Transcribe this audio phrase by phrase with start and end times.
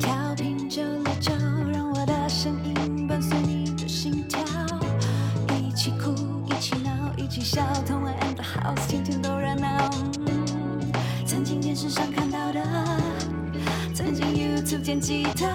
[0.00, 1.32] 调频九六九，
[1.72, 4.40] 让我的声音伴随你的心跳，
[5.56, 6.14] 一起哭，
[6.46, 9.90] 一起闹，一起笑，同玩 and the house，天天都热闹。
[11.26, 12.60] 曾经电视上看到的，
[13.94, 15.46] 曾经 YouTube 见吉他，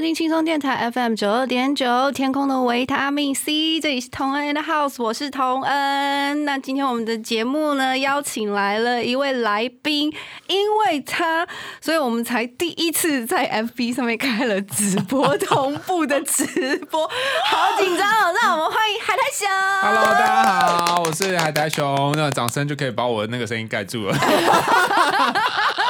[0.00, 6.46] 收听轻松电台 FM 九二点九，天空的维他命 C，这里是同恩的 House，我是童恩。
[6.46, 10.10] 那今天我们的节目呢，邀请来了一位来宾，
[10.46, 11.46] 因为他，
[11.82, 17.06] 所以我们才第一次在 FB 上面开了直播，同步的直播，
[17.50, 18.32] 好紧张哦！
[18.42, 19.46] 让我们欢迎海苔熊。
[19.82, 20.42] Hello，大家
[20.86, 22.14] 好，我是海苔熊。
[22.16, 24.16] 那掌声就可以把我的那个声音盖住了。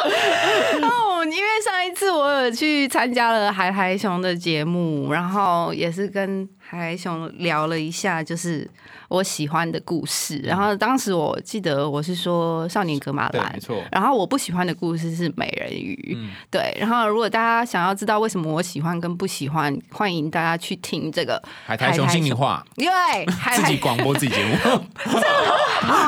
[1.33, 8.69] 因为上一次我有去参加了海海熊的节目，然后也是跟海苔熊聊了一下，就是
[9.09, 10.39] 我喜欢的故事。
[10.45, 16.31] 然后当时我记得我是说少年格马兰没错，然后我不喜欢的故事是美人鱼，嗯。
[16.49, 16.73] 对。
[16.79, 24.55] 然后如果大家想要知道为什么我喜欢跟不喜欢，欢迎大家去听这个海苔熊心里话，因为自己广播自己节目，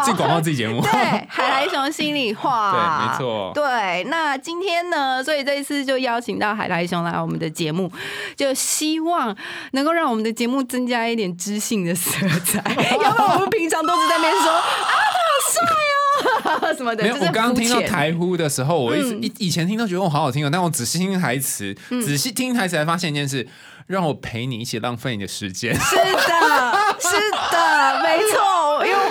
[0.05, 0.81] 自己广播自己节目。
[0.81, 0.93] 对，
[1.29, 3.51] 海苔熊心里话， 对没错。
[3.53, 7.91] 对，那今天呢，所以这一次就邀请到海苔熊来我们的节目，
[8.37, 9.37] 就希望
[9.73, 12.11] 能够让我们的节目增加一点知性的色
[12.45, 12.59] 彩，
[13.01, 19.23] 要不然我们平常都是在那边说 啊，他好帅哦 什么的，没有，就是我刚刚听到台呼的时候，我一直嗯。
[19.23, 21.73] 以以前听都觉得我好好听哦，但我仔细听台词，
[22.03, 23.47] 仔细听台词才发现一件事，
[23.87, 28.41] 让我陪你一起浪费你的时间，是的，是的，没错，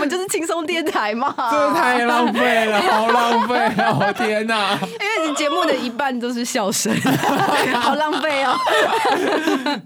[0.02, 3.96] 们就是轻松电台嘛，这太浪费了， 好浪费啊！
[4.00, 4.74] 我天哪！
[4.82, 6.92] 因为你节目的一半都是笑声，
[7.80, 8.58] 好浪费哦。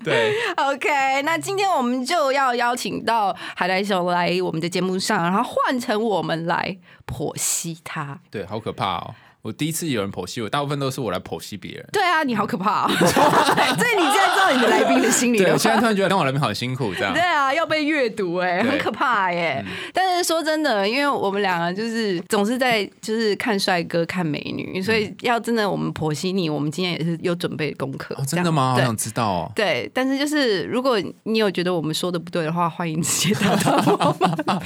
[0.04, 8.18] 对，OK，那今天我们就要邀请到海带熊来我们的节目上，然后换成我们来剖析他。
[8.32, 9.14] 对，好可怕哦！
[9.46, 11.88] 我第一次有人剖析我，大部分都是我来剖析别人。
[11.94, 12.90] 对啊，你好可怕、 哦！
[12.90, 15.86] 所以你现在知道你的来宾的心理对，了我现在突？
[15.86, 17.22] 然觉得当我来宾好辛苦，这样对。
[17.22, 19.64] 啊，要被阅读哎、对很可怕耶、
[19.94, 28.16] 但是说真的，因为我们两个就是总是在就是看帅哥、看美女，所以要真的我们剖析你，我们今天也是有准备功课。
[28.18, 28.72] 哦，真的吗？
[28.74, 29.52] 好想知道哦。
[29.56, 34.62] 对，对，但是就是如果你有觉得我们说的不对的话，欢迎直接打到我们。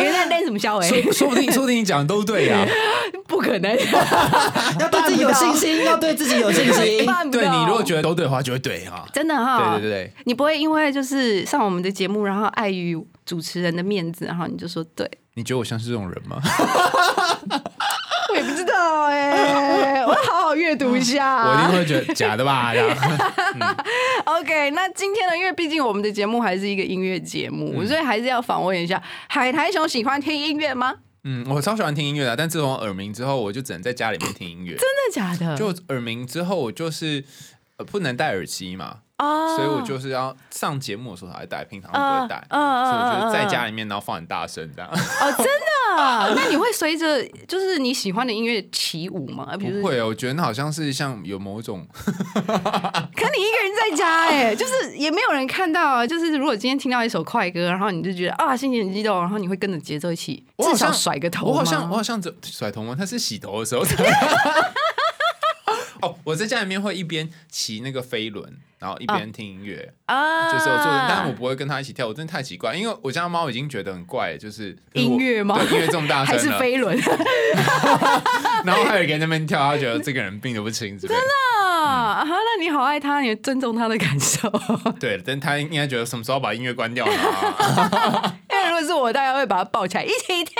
[0.00, 2.66] 因为在练什么笑哎、说说不定，说不定你讲的都对呀、
[3.38, 3.70] 不可能，
[4.80, 7.06] 要对自己有信心，要对自己有信心。
[7.30, 9.06] 对你如果觉得都对的话，就会对哈。
[9.12, 15.08] 真的哈，对对对对，你不会因为就是上我们的节目，然后碍于主持人的面子，然后你就说对。
[15.34, 16.42] 你觉得我像是这种人吗？
[18.30, 21.44] 我也不知道哎、 我要好好阅读一下。
[21.48, 22.72] 我一定会觉得假的吧？
[22.74, 22.96] 这样
[24.24, 30.96] OK，那今天呢，因为毕竟我们的节目还是一个音乐节目，嗯所以还是要访问一下海苔熊喜欢听音乐吗？
[31.30, 34.76] 嗯，我超喜欢听音乐的，但自从耳鸣之后，我就只能在家里面听音乐。
[34.76, 35.54] 真的假的？
[35.58, 37.22] 就耳鸣之后，我就是
[37.76, 42.44] 呃不能戴耳机嘛，哦所以我就是要上节目的时候才会戴，平常不会戴。
[42.50, 44.90] 嗯所以我就是在家里里面，然后放很大声这样。
[44.90, 46.34] 哦，真的？
[46.36, 49.56] 那你会随着就是你喜欢的音乐起舞吗？
[49.58, 56.06] 不会，我觉得那好像是像有某种 可你一个人在家哎、就是也没有人看到啊。
[56.06, 62.94] 就是如果今天听到一首快歌，然后你就觉得啊心情很激动，然后你会跟着节奏一起至少我好像甩个头我好像我好像只甩头吗？
[62.96, 64.04] 他是洗头的时候才。
[66.00, 70.52] 哦，我在家里面会一边骑那个飞轮，然后一边听音乐，啊。
[70.52, 75.58] 就是我做的，但我不会跟他一起跳，我真的太奇怪，因为我家猫已经觉得很怪，就是音乐吗？
[75.58, 76.96] 对音乐这么大还是飞轮？
[78.64, 81.16] 然后还有一个人在那边跳，他觉得这个人病得不轻，真的
[81.86, 82.24] 啊？
[82.24, 84.50] 那你好爱他，你尊重他的感受。
[84.98, 87.12] 对，但他应该觉得什么时候把音乐关掉呢？
[88.78, 90.54] 啊因为如果是我，大概会把他抱起来一起跳，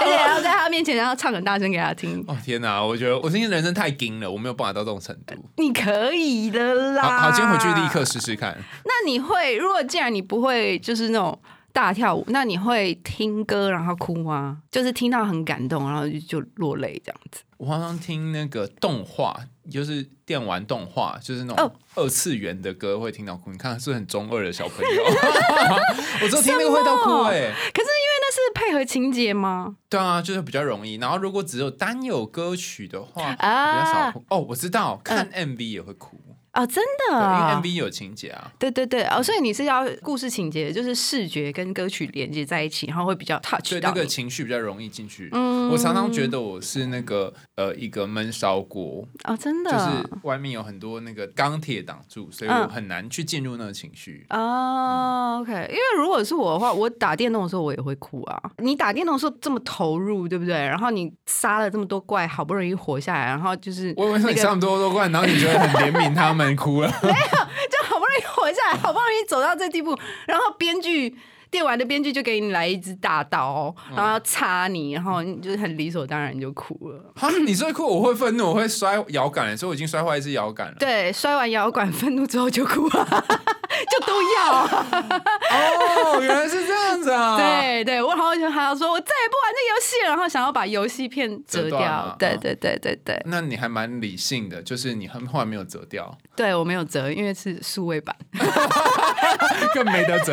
[0.00, 2.24] 而且要在他面前，然后唱很大声给他听。
[2.26, 5.34] 哦天哪，我觉得我今天人生太硬了，我没有办法到这种程度。
[5.56, 7.02] 你可以的啦。
[7.02, 8.56] 好好，今天回去立刻试试看。
[8.84, 11.38] 那你会，如果既然你不会就是那种
[11.72, 14.58] 大跳舞，那你会听歌然后哭吗？
[14.70, 17.42] 就是听到很感动，然后就就落泪这样子。
[17.58, 19.36] 我好像听那个动画，
[19.70, 23.50] 就是电玩动画，就是那哦种二次元的歌会听到哭。
[23.50, 25.04] 你看是很中二的小朋友，
[26.22, 27.40] 我只有听那个会到哭哎、
[27.72, 29.76] 可是因为那是配合情节吗？
[29.88, 30.96] 对啊，就是比较容易。
[30.96, 34.24] 然后如果只有单有歌曲的话，啊比较少哭。
[34.28, 36.18] 哦，我知道，看 MV 也会哭，
[36.54, 38.50] 哦，真的对，因啊为 MV 有情节啊。
[38.58, 45.28] 对对对，哦，所以你是要故事情节，就是视觉跟歌曲连接在一起，然后会比较 touch 对，那个情绪比较容易进去。
[45.32, 54.24] 嗯我常常觉得我是那个呃一个闷烧锅，哦，真的，就是外面有很多那个钢铁挡住，所以嗯我很难去进入那个情绪。
[54.30, 58.40] 哦，OK，因为如果是我的话，我打电动的时候我也会哭啊。
[58.58, 60.54] 你打电动的时候这么投入，对不对？
[60.54, 66.88] 然后你杀了这么多怪，好不容易活下来，然后就是我以为那个你上多多怪，然后你觉得很怜悯他们，哭了。
[67.02, 69.96] 没有就好不容易活下来，好不容易走到这地步，
[70.26, 71.16] 然后编剧。
[71.50, 77.00] 电玩的编剧就给你来一支大刀，然后要插你，然后你就是很理所当然就哭了。
[77.14, 80.74] 哈，你说哭，我会愤怒，我会摔摇杆，所以我已经摔坏一只摇杆了。
[80.80, 83.24] 对，摔完摇杆愤怒之后就哭了，
[83.90, 84.86] 就都要啊。
[85.50, 87.36] 哦，原来是这样子啊。
[87.38, 98.14] 对对，我然后就还要说，我再也不玩这游戏了，然后想要把游戏片折掉对对对对对，那你还蛮理性的，就是你很后来没有折掉，对我没有折，因为是数位版。
[99.74, 100.32] 更没得折。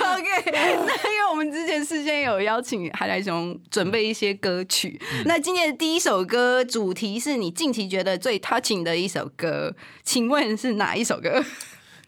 [0.00, 11.44] OK，那因为我们之前事先有邀请海来熊准备一些歌曲，那今天的第一首歌主题是你近期觉得最 touching 的一首歌，请问是哪一首歌？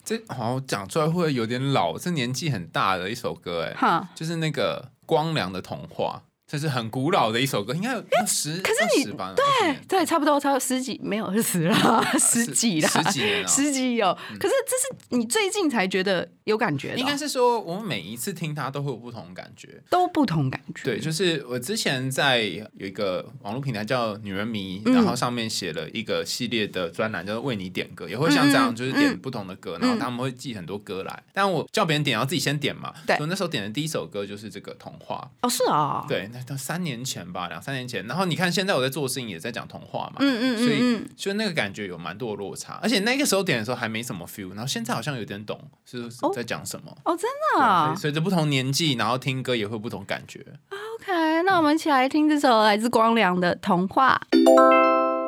[0.05, 1.97] 这好像讲出来会有点老？
[1.97, 9.33] 这年纪很大的一首歌，哎，哈，就是那个光良的童话，这是很古老的一首歌，应该有有十，可是你吧？
[9.35, 14.13] 对对，差不多，差不多十几，没有二十啦， 十几啦，十几年了十几有。
[14.39, 19.81] 可是这是你最近才觉得有感觉的哦，应该是说，我们每一次听它都会有不同感觉。
[19.89, 20.83] 都不同感觉。
[20.83, 32.93] 对，就是我之前在有一个网络平台叫女人迷，嗯然后上面写了一个系列的专栏，叫做为你点歌，也会像这样，嗯就是点不同的歌，然后他们会寄很多歌来，但我叫别人点，要自己先点嘛。
[33.07, 38.05] 对我那时候点的第一首歌就是这个童话，哦，是啊，，对，那到三年前吧，两三年前。
[38.07, 46.95] 然后你看现在我在做的事情也在讲童话嘛，嗯嗯所以嗯嗯，就那个感觉有蛮多的落差，而且那个时候点的时候还没什么 feel，然后现在好像有点懂是在讲什么。
[47.03, 50.45] 哦，真的啊所以随着不同年纪，然后听歌也会不同感觉。
[50.69, 54.21] OK，那我们一起来听这首来自光良的《童话》。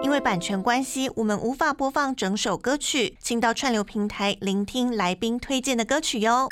[0.04, 6.48] 因为版权关系，我们无法播放整首歌曲，请到串流平台聆听来宾推荐的歌曲哟。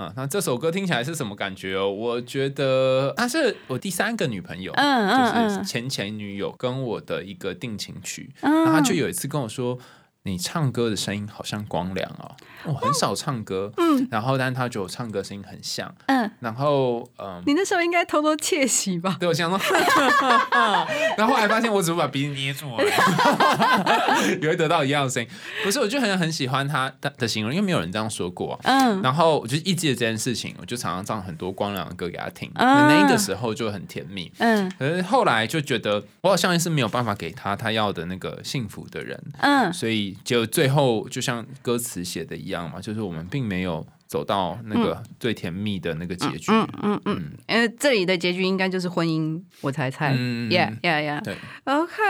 [0.00, 1.90] 嗯，那这首歌听起来是什么感觉哦？
[1.90, 8.30] 我觉得她是我第三个女朋友，嗯嗯就是嗯前前女友跟我的一个定情曲。
[8.40, 9.78] 嗯然后她就有一次跟我说
[10.24, 12.36] ：“你唱歌的声音好像光良哦。”
[12.66, 17.42] 我很少唱歌，嗯，然后但是她觉得我唱歌声音很像，嗯，然后嗯。
[17.46, 19.16] 你那时候应该偷偷窃喜吧？
[19.18, 19.58] 对，我想说，
[21.16, 22.84] 然后后来发现我只是把鼻子捏住了，
[24.42, 25.28] 也会得到一样的声音。
[25.64, 32.88] 不是，我就很很喜欢他的的形容，因为没有人这样说过啊、嗯，然后我就一记得这件事情，我就常常唱很多光良的歌给他听，嗯。
[32.88, 34.30] 那个时候就很甜蜜。
[34.36, 34.70] 嗯。
[34.78, 46.50] 可是后来就觉得我好像是没有办法给他他要的那个幸福的人，嗯，所以就最后就像歌词写的一样嘛，就是我们并没有走到那个最甜蜜的那个结局。
[46.52, 50.14] 嗯嗯嗯，因为这里的结局应该就是婚姻，我才猜。
[50.16, 51.22] 嗯 Yeah yeah yeah。
[51.22, 52.02] 对 OK，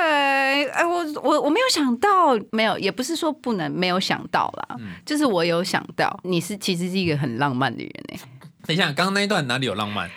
[0.70, 8.20] 哎，我我我没有想到，没有，也不是说不能没有想到啦，嗯就是我有想到，你是其实是一个很浪漫的人哎。
[8.66, 10.08] 等一下，刚刚那一段哪里有浪漫？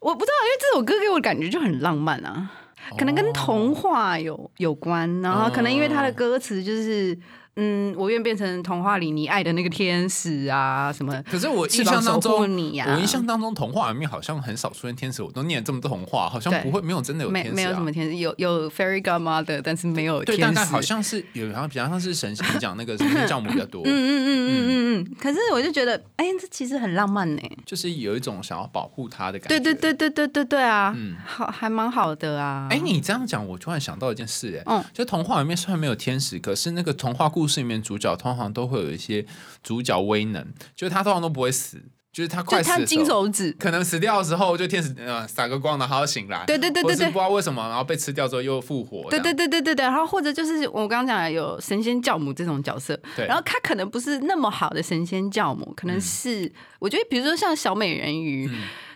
[0.00, 2.50] 我不知道，因为这首歌给我的感觉就很浪漫啊，
[2.98, 7.18] 可能跟童话有有关，然后可能因为他的歌词就是。
[7.56, 20.42] 嗯，我愿变成童话里你爱的那个天使啊，什么可是我印象当中，我印象当中童话里面好像很少出现天使，我都念了这么多童话，好像不会没有真的有没天使、啊、没有什么天使，有有 fairy godmother，但是没有，天使。
[20.42, 25.16] 大概好像是有，好像比较像是神仙讲那个神仙教母比较多， 嗯嗯嗯嗯嗯嗯。
[25.20, 27.42] 可是我就觉得，哎，这其实很浪漫呢。
[27.64, 29.48] 就是有一种想要保护他的感觉。
[29.48, 29.74] 对对。
[29.74, 32.68] 对对对对对啊，嗯好还蛮好的啊。
[32.70, 39.24] 哎，你这样讲，我突然想到一件事，哎，嗯就童话里面虽然没有天使，可是那个童话故事里面主角通常都会有一些
[39.62, 41.82] 主角威能，就是他通常都不会死，
[42.12, 53.26] 就是他快死金手指，可能死掉的时候，就天使呃撒个光，然后他醒来，对对对对对不知道为什么，然后被吃掉之后又复活，对对对对对对，然后或者就是我刚刚讲的有神仙教母这种角色，对。
[53.26, 58.50] 然后他可能不是那么好的神仙教母，可能是、我觉得比如说像小美人鱼。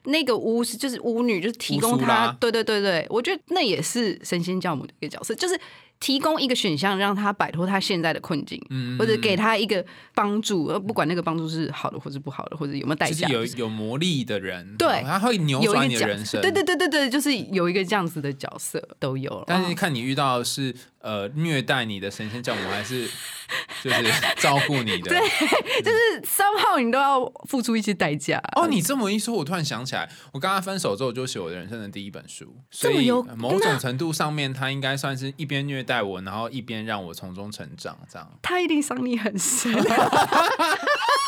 [0.05, 5.61] 那个巫是就是巫女，就是提供她，对对对对，我觉得那也是神仙教母的一个角色，就是
[6.01, 19.45] 提供一个选项让他摆脱他现在的困境，嗯或者给他一个帮助，呃，不管那个帮助是好的或是不好的，或者有没有代价，就是有有魔力的人，对他会扭转你的人生，对对对对对，就是有一个这样子的角色都有了。
[19.49, 23.09] 但是哦看你遇到的是呃虐待你的神仙教母，还是
[23.83, 24.05] 就是
[24.37, 25.11] 照顾你的。
[25.11, 25.21] 对
[25.83, 28.43] 就是三号你都要付出一些代价。
[28.57, 38.29] 哦，你这么一说，我突然想起来，我跟他分手之后就写我的人生的第一本书，所以某种程度上面，他应该算是一边虐待我，然后一边让我从中成长，这样。
[38.43, 39.73] 他一定伤你很深，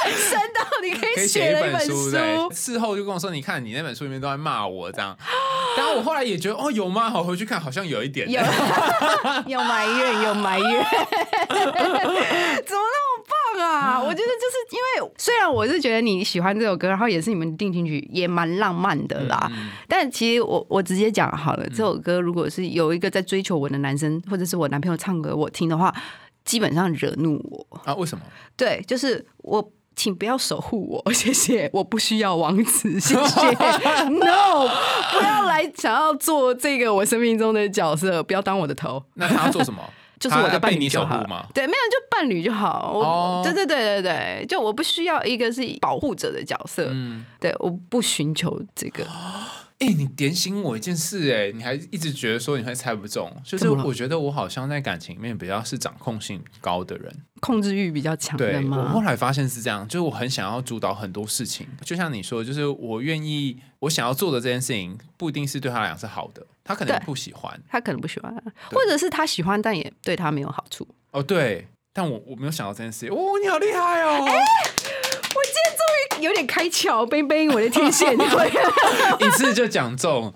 [0.09, 2.49] 深到你可以写写了一本书，对。
[2.55, 5.17] 事后就跟我说，你看你那本书里面都在骂我这样。
[5.77, 7.09] 然后我后来也觉得，哦，有吗？
[7.11, 8.31] 好，回去看，好像有一点。
[8.31, 8.41] 有
[9.47, 10.85] 有埋怨，有埋怨，
[11.49, 13.25] 怎么那么
[13.57, 14.01] 棒啊？
[14.01, 19.49] 我觉得就是因为虽然我是觉得你喜欢这首歌，然后也是你们定情曲，也蛮浪漫的啦。
[19.53, 25.95] 嗯但其实我我直接讲好了，这首歌如果是有一个在追求我的男生，或者是我男朋友唱歌我听的话，
[26.45, 27.81] 基本上惹怒我。
[27.85, 27.95] 啊？
[27.95, 28.25] 为什么？
[28.57, 29.73] 对，就是我。
[29.97, 31.69] 请不要守护我， 谢谢。
[31.73, 33.51] 我不需要王子， 谢谢。
[34.09, 34.69] No，
[35.13, 39.03] 不要来想要做这个我生命中的角色，不要当我的头。
[39.15, 39.83] 那他要做什么？
[40.21, 41.47] 就是我的伴你侣就好守护吗？
[41.55, 42.93] 对，没有就伴侣就好。
[42.95, 46.89] 我、哦对对对对对，就我不需要一个是保护者的角色。
[46.91, 49.03] 嗯，对，我不寻求这个。
[49.81, 57.11] 哎、你点醒我一件事、哎，你还一直觉得说你会猜不中，就是我觉得我好像在感情里面比较是掌控性高的人。
[57.41, 59.01] 控制欲比较强的对我后？
[59.01, 67.59] 来发现是这样，就是我很想要主导很多事情，就像你说，就是我愿意，我想要做的这件事情不一定是对他来讲是好的，他可能不喜欢。
[67.67, 68.31] 他可能不喜欢，
[68.71, 70.87] 或者是他喜欢，但也对他没有好处。
[71.13, 73.09] 哦，对，但我我没有想到这件事情。
[73.09, 74.27] 哦，你好厉害哦！
[76.21, 78.13] 有点开窍，冰冰，我的天线，
[79.21, 80.33] 一次就讲中。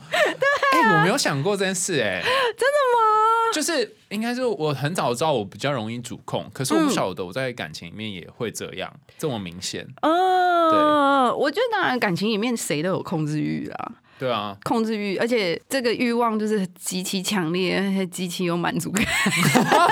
[0.73, 3.52] 哎、我没有想过这件事、哎，真的吗？
[3.52, 9.87] 就是应该是我很早知道我比较容易主控，可是我不晓得我在感情里面也会这样、这么明显。
[10.02, 13.93] 呃，我觉得当然感情里面谁都有控制欲啦，
[14.25, 19.04] 对啊，控制欲，而且这个欲望就是极其强烈，而且极其有满足感。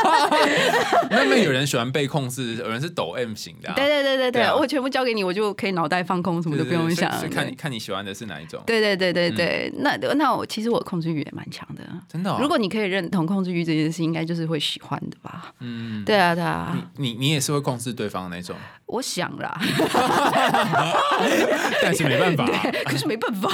[1.10, 3.74] 那边有人喜欢被控制，有人是抖 M 型的、啊。
[3.74, 7.10] 对对对对对，我全部交给你，我就可以脑袋放空，什么对，都不用想。
[7.28, 8.62] 看你看你喜欢的是哪一种。
[8.64, 11.82] 对对对对对，那那我其实我控制欲也蛮强的。
[12.10, 15.52] 真的哦、如果你可以认同控制欲这件事，应该就是会喜欢的吧？
[15.60, 19.54] 嗯，对啊对啊，你你你也是会控制对方的那种，我想啦，
[21.82, 22.62] 但是没办法、 啊。
[22.86, 23.48] 可是没办法，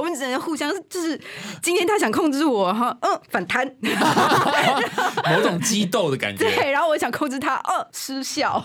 [0.00, 1.20] 我们只能互相就是，
[1.62, 3.70] 今天他想控制我哈，嗯，反弹，
[5.28, 8.62] 某种激斗的感觉，对，然后我想控制他，嗯，失效，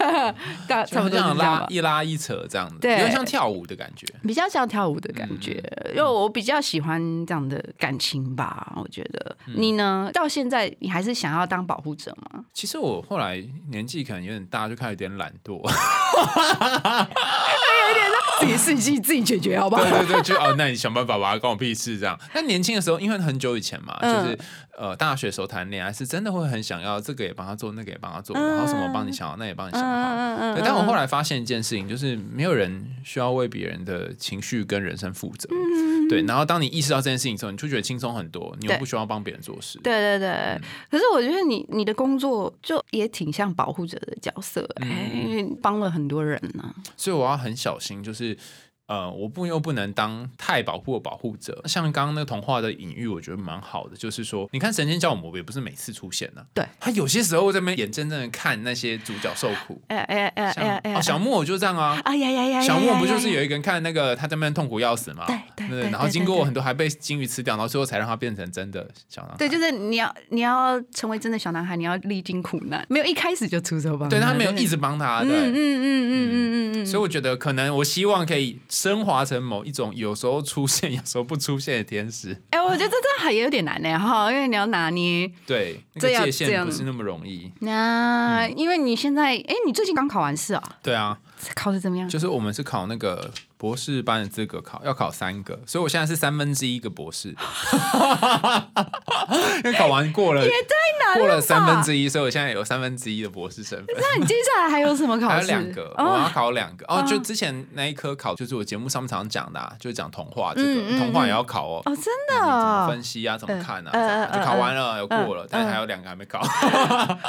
[0.68, 1.34] 大差不多这样。
[1.36, 4.06] 拉一拉一扯这样子，对有点像跳舞的感觉。
[4.22, 8.74] 比较像跳舞的感觉，因为我比较喜欢这样的感情吧。
[8.76, 12.44] 我觉得你呢，到现在你还是想要当保护者吗？
[12.52, 15.60] 其实我后来年纪可能有点大，就开始有点懒惰。
[18.40, 19.82] 自己事情自己解决好不好？
[19.82, 22.18] 对对对，就哦，那你想办法把它关我屁事这样。
[22.32, 24.38] 但年轻的时候，因为很久以前嘛，嗯就是
[24.78, 29.86] 呃大学时候谈恋爱，是真的会很想要这个也帮他做，那个也帮他做，嗯然后什么帮你想好，那也帮你想好。
[29.86, 35.48] 嗯嗯对，但我后来发现一件事情，就是没有人需要为别人的情绪跟人生负责。
[36.08, 39.78] 对，然后当你意识到这件事情之后，你就觉得轻松很多，你又不需要帮别人做事。
[39.82, 48.36] 对对对，可是我觉得你你的工作就也挺像保护者的角色，哎、因为帮了很多人呢、所以我要很小心，就是 c'est
[48.86, 51.60] 呃，我不又不能当太保护的保护者。
[51.66, 59.80] 像刚刚那个童话的隐喻，我觉得蛮好的，就是说，你看神仙教母也不是每次出现呢、对他有些时候在那边眼睁睁的看那些主角受苦。
[59.88, 62.00] 哎哎哎哎小木偶就这样啊。
[62.04, 65.24] 哎呀呀呀，小木偶不就是有一一个人看那个他在那边痛苦要死吗？
[65.26, 69.36] 对对对然后经过很多还被金鱼吃掉，然后最后才让他变成真的小男孩。
[69.36, 75.20] 对，就是你要你要成为真的小男孩，你要历经苦难，没有一开始就出手帮对他没有一直直帮他。
[75.20, 82.36] 嗯嗯嗯嗯嗯嗯，所以我觉得，可能我希望可以升华成某一种有时候出现、 有时候不出现的天使。
[82.50, 85.30] 哎，我觉得这真的还有点难呢哈，因为你要拿捏。
[85.46, 87.50] 对，那这个界限不是那么容易。
[87.60, 91.18] 那因为你现在，哎，你最近刚考完试啊，对啊，
[91.54, 92.08] 考的怎么样？
[92.08, 97.28] 就是我们是考那个博士班的资格考，要考三个，所以我现在是三分之一个博士，
[99.64, 100.56] 因为考完过了，也太
[101.06, 103.86] 难过了三分之一，所以我现在有三分之一的博士身份。
[103.98, 105.34] 那你接下来还有什么 考试？
[105.34, 106.96] 还有两个，我要哦，考两个哦。
[107.00, 111.82] 哦就之前那一科考，就是我节目上面常常讲的、啊，就是讲童话这个，童话也要考哦。
[111.84, 113.36] 哦，真你怎么的分析啊？
[113.38, 114.26] 怎么看啊？
[114.32, 116.40] 就考完了，有过呃了，但是呃还有两个还没考，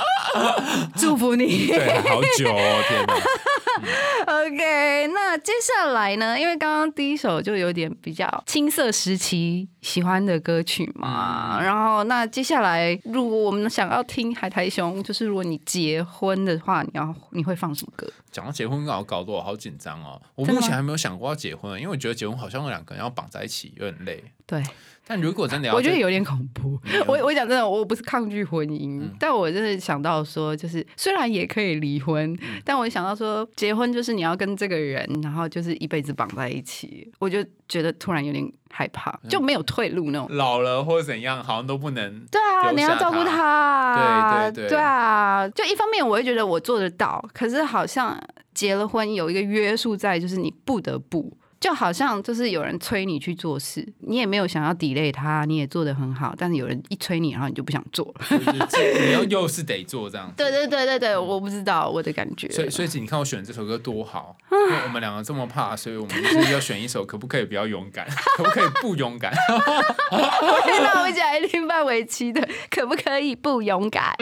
[0.97, 1.67] 祝福你。
[1.67, 3.13] 对，好久哦，天哪！
[4.27, 6.39] OK，那接下来呢？
[6.39, 18.07] 因为刚刚第一首就有点比较青涩时期喜欢的歌曲嘛，然后那接下来如果我们想要听海苔熊，就是如果你结婚的话，你要你会放什么歌？
[18.31, 20.21] 讲到结婚，搞搞得我好紧张哦。
[20.35, 24.23] 我目前还没有想过要结婚，因为我觉得结婚好像两个人要绑在一起，有点累。
[24.45, 24.63] 对，
[25.07, 26.77] 但如果真的要，我觉得有点恐怖。
[27.07, 40.27] 我我讲真的，我不是抗拒婚姻，嗯但我真的想到说，就是虽然也可以离婚，嗯但我想到说，结婚就是你要跟这个人，然后就是一辈子绑在一起，我就觉得突然有点害怕，嗯就没有退路那种。
[40.31, 42.25] 老了或者怎样，好像都不能。
[42.29, 45.47] 对啊，你要照顾他他，对对对对啊。
[45.49, 48.21] 就一方面，我会觉得我做得到，可是好像
[48.53, 51.37] 结了婚有一个约束在，就是你不得不。
[51.59, 58.25] 就好像就是有人催你去做事，你也没有想要 delay 他，你也做得很好，但是有人一催你，然后你就不想做了。
[58.29, 58.37] 就
[58.77, 60.33] 是你要又是得做这样子。
[60.37, 62.47] 对对对对对，我不知道我的感觉。
[62.49, 69.33] 所以，所以你看我选这首歌多好， 因为我们两个这么怕，所以我们就是要选一首可不可以比较勇敢， 可不可以不勇敢？
[70.11, 74.13] 那我们一起来听范玮琪的《可不可以不勇敢》。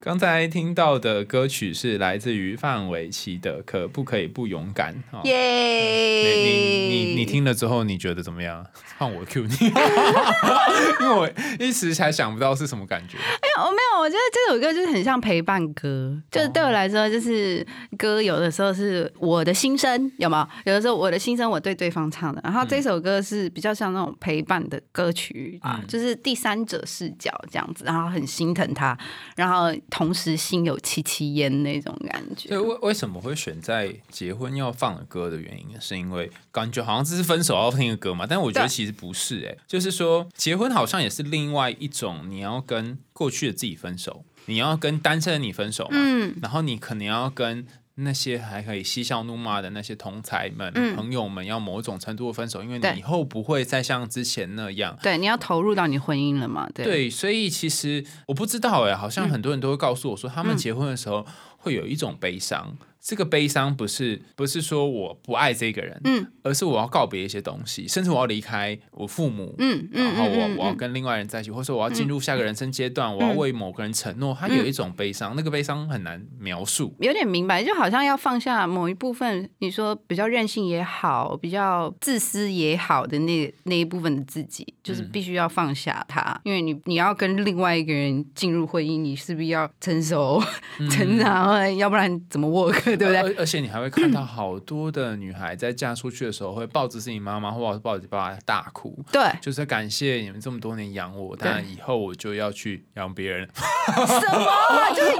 [0.00, 5.78] 刚才听到的歌曲是来自于范玮琪的《可不可以不勇敢》哦耶！
[5.88, 8.64] 你你你听了之后，你觉得怎么样？
[8.98, 9.54] 换我 Q 你，
[11.00, 13.16] 因为我一时才想不到是什么感觉。
[13.64, 20.48] 我没有，我觉得这首歌就是很像陪伴歌，就是对我来说，就是歌有的时候是我的心声，有没有？
[20.72, 28.96] 有的时候我的心声我对对方唱的，然后这首歌是比较像那种陪伴的歌曲啊，就是第三者视角这样子，然后很心疼他，
[29.36, 32.58] 然后同时心有戚戚焉那种感觉对，。
[32.58, 38.26] 为为什么会选在结婚要放的歌的原因，是因为感觉好像这是分手要听的歌嘛？
[38.28, 47.66] 但我觉得其实不是、欸，就是说结婚好像也是另外一种，你要跟过去的自己分手，你要跟单身的你分手嘛，嗯然后你可能要跟。
[48.00, 54.96] 那些还可以嬉笑怒骂的那些同才们、嗯朋友们，要某种程度的分手，因为你以后不会再像之前那样。
[55.02, 56.70] 对，你要投入到你婚姻了嘛？
[56.72, 62.78] 对，对，所以其实我不知道哎、好像很多人都会告诉我说，他们嗯结婚的时候会有一种悲伤。
[63.00, 76.94] 这个悲伤不是不是说我不爱这个人，嗯，而是我要告别一些东西，甚至我要离开我父母，嗯嗯然后我我要跟另外人在一起，或者说我要进入下个人生阶段，我要为某个人承诺，他有一种悲伤，那个悲伤很难描述。
[77.00, 90.42] 有点明白，就好像要放下某一部分，你说比较任性也好，比较自私也好的那那一部分的自己，就是必须要放下它，因为你你要跟另外一个人进入婚姻，你势必要成熟、
[90.90, 93.20] 成长，要不然怎么 work， 对不对？
[93.20, 103.48] 而而且你还会看到好多的女孩在嫁出去的时候，会抱着自己妈妈或者抱着爸爸大哭，对，就是感谢你们这么多年养我，但以后我就要去养别人。
[103.54, 104.94] 什么？
[104.94, 105.10] 就是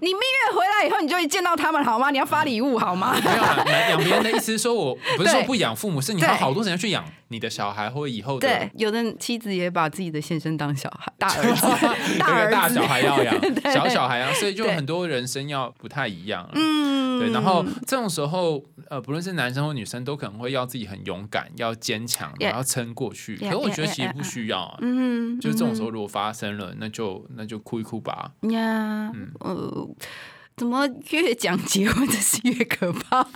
[0.00, 2.10] 你蜜月回来以后，你就会见到他们好吗？
[2.10, 3.14] 你要发礼物好吗？
[3.24, 11.66] 没有啊，养养别人的意思是说我不是说不养父母，是你花对好多时间去养你的小孩或以后的对，有的妻子也把自己的先生当小孩，大儿子，
[12.20, 13.34] 大儿子，个大小孩要养，
[13.72, 16.50] 小小孩要，所以就很多人生要不太一样了。
[16.54, 23.36] 嗯，对，然后这种时候，呃，不论是男生或女生，都可能会要自己很勇敢，要坚强然后撑过去。
[23.36, 28.32] 可是我觉得其实不需要啊，嗯，就这种时候如果发生了，那就那就哭一哭吧。
[28.50, 29.30] 呀，嗯。
[29.40, 29.88] 呃，
[30.54, 33.26] 怎么越讲结婚真是越可怕？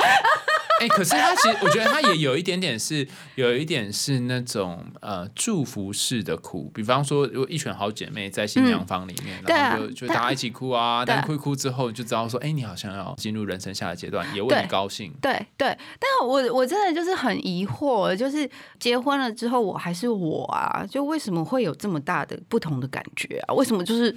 [0.81, 6.71] 哎、可是他其实，我觉得他也有一点点是，有一点是那种呃祝福式的哭。
[6.75, 15.13] 比方说，如果一群好姐妹在新娘房里面，然后就就大家一起哭啊，对但哭一哭之后就知道说，哎、你好像要进入人生下的阶段，也为你高兴。
[15.23, 23.55] 对对，但我我真的就是很疑惑，就是结婚了之后我还是我啊，就为什么会有这么大的不同的感觉啊？
[23.55, 24.15] 为什么就是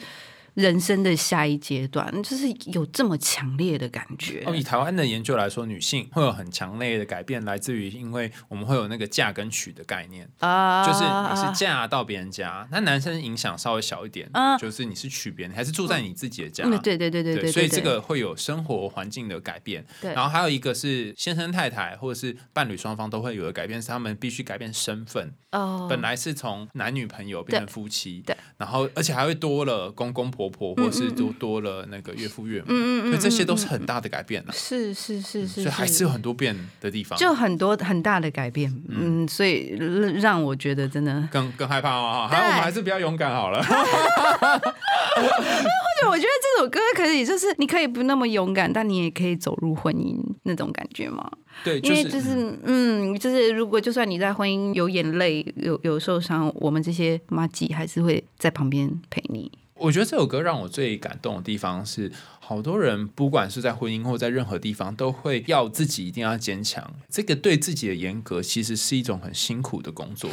[0.60, 4.44] 人生的下一阶段，就是有这么强烈的感觉？
[4.46, 16.66] 哦，以台湾的研究来说，女性会有很强烈的改变，来自于因为我们会有那个嫁跟娶的概念，啊就是你是嫁到别人家，那男生影响稍微小一点，啊就是你是娶别人，还是住在你自己的家。
[16.66, 19.86] 嗯，对对对对对，所以这个会有生活环境的改变。
[20.02, 25.34] 对然后还有一个是先生太太或者是伴侣双方都会有的改变，是他们必须改变身份。
[25.52, 34.54] 哦，本来是从男女朋友变成夫妻，对，然后而且还会多了公公婆婆，或是多多了那个岳父岳母，嗯嗯嗯所以这些都是很大的改变了。
[34.54, 39.76] 是是是是，所以还是有很多变的地方，就很多很大的改变，嗯，所以
[40.16, 42.28] 让我觉得真的，更更害怕哦。
[42.28, 43.62] 好，对我们还是比较勇敢好了。
[45.20, 45.22] 或
[46.02, 51.30] 者，我觉得这首歌可以，就是你可以不那么勇敢，但你也可以走入婚姻那种感觉嘛。
[51.64, 59.52] 对，因为就是，嗯，就是如果就算你在婚姻有眼泪、有有受伤，我们这些妈吉还是会在旁边陪你。
[59.80, 66.94] 我觉得这首歌让我最感动的地方是，好多人不管是在婚姻或在任何地方，都会要自己一定要坚强。
[67.10, 70.30] 这个对自己的严格，其实是一种很辛苦的工作。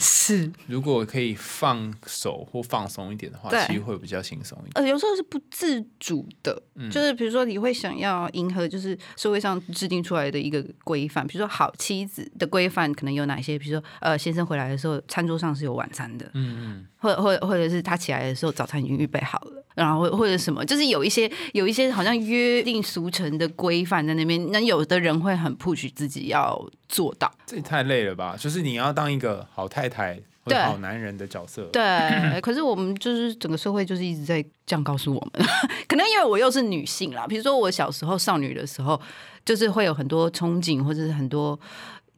[0.00, 4.72] 是，如果可以放手或放松一点的话，其实会比较轻松一点。
[4.74, 13.56] 呃，有时候是不自主的，嗯就是比如说你会想要迎合，就是社会上制定出来的一个规范，比如说好妻子的规范可能有哪些？
[13.56, 28.36] 比如说，呃，先生回来的时候，餐桌上是有晚餐的，嗯嗯，或者或者或者是他起来的时候，早餐已经预备好了，然后或或者什么，就是有一些有一些好像约定俗成的规范在那边，那有的人会很 push 自己要做到，这也太累了吧？
[28.36, 31.62] 就是你要当一个好太太或好男人的角色。
[31.72, 35.46] 对，可是我们就是整个社会就是一直在这样告诉我们，
[35.86, 39.00] 可能因为我又是女性啦，比如说我小时候少女的时候，
[39.44, 41.58] 就是会有很多憧憬，或者是很多。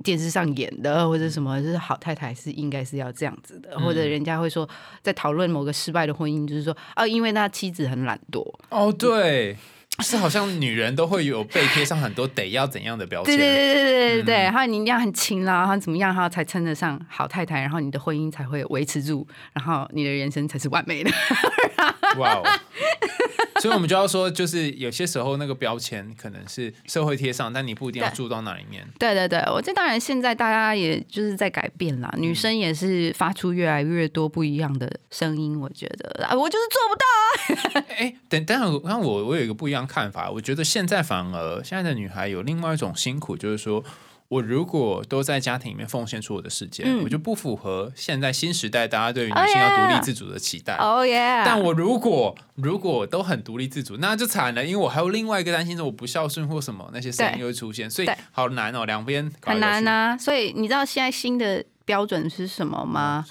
[0.04, 4.68] 电视上演的，或者什么，就是好太太是应该是要这样子的，或者人家会说，
[5.02, 9.56] 在讨论某个失败的婚姻，就是说啊，因为那妻子很懒惰，哦，对，
[10.00, 13.36] 是好像女人都会有被贴上很多得要怎样的标签。
[13.36, 21.10] 对对对对对对对，然后你一定要很勤劳，然后怎么样，然后才称得上好太太，然后你的婚姻才会维持住，然后你的人生才是完美的。
[22.16, 22.42] 哇哦！
[23.60, 28.86] 所以我们就要说，就是有些时候那个标签可能是社会贴上，但你不一定要住到那里面。
[28.98, 37.84] 对对对，我这当然现在大家也就是在改变啦，女生也是发出越来越多不一样的声音，我觉得啊，我就是做不到啊。
[37.98, 43.84] 哎，等，但是看我我有一个不一样看法，我觉得现在反而现在的女孩有另外一种辛苦，就是说。
[44.28, 50.76] 我如果都在家庭里面奉献出我的时间，嗯我就不符合现在新时代大家对于女哦性要独立自主的期待。
[50.76, 51.42] 哦耶！
[51.46, 63.24] 但我如果如果都很独立自主，那就惨了，因为我还有另外一个担心，是我不孝顺或什么那些声音又会出现，所以好难哦，两边很难啊，所以你知道现在新的标准是什么吗？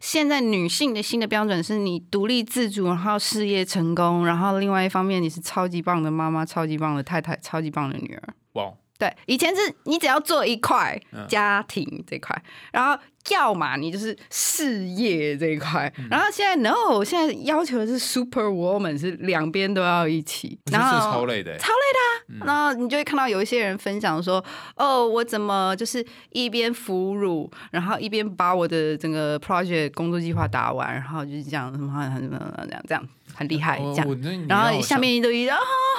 [0.00, 8.34] 现在女性的新的标准是你独立自主，然后事业成功，然后另外一方面你是超级棒的妈妈、超级棒的太太、超级棒的女儿。
[8.54, 12.36] 哇，对，以前是你只要做一块嗯家庭这块，
[12.72, 21.58] 然后要么你就是事业这一块，嗯然后现在 no，现在要求的是 super woman，是两边都要一起，然后超累的欸。
[21.58, 22.44] 超累的、啊。
[22.44, 32.36] 然后你就会看到有一些人分享说，哦，我怎么就是一边哺乳，然后一边把我的整个 project 工作计划打完，然后就是这样什么很很这
[32.74, 33.08] 样这样
[33.38, 34.46] 很厉害这样。
[34.48, 35.56] 然后下面都一堆啊，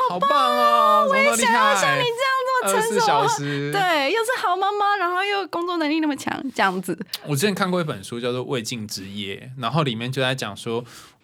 [0.10, 2.34] 好棒哦，我也想要像你这样
[2.68, 3.42] 这么成熟。
[3.72, 7.00] 对，又是好妈妈，然后又工作能力那么强，这样子。
[7.26, 10.84] 我之前看过一本书叫做《未尽之业》，然后里面就在讲说，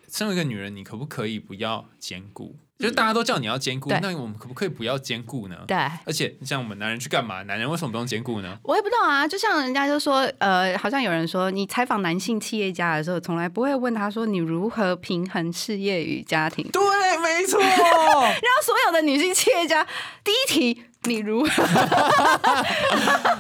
[0.10, 2.56] 身为一个女人，你可不可以不要兼顾？
[2.78, 5.56] 就是大家都叫你要兼顾，对那我们可不可以不要兼顾呢？
[5.66, 7.42] 对，而且你像我们男人去干嘛？
[7.44, 8.58] 男人为什么不用兼顾呢？
[8.64, 16.70] 我也不知道啊，就像人家就说，呃，好像有人说，你采访男性企业家的时候，从来不会问他说你如何平衡事业与家庭。
[16.72, 16.82] 对，
[17.20, 17.60] 没错。
[17.64, 19.88] 然后所有的女性企业家，
[20.24, 21.50] 第一题你如何？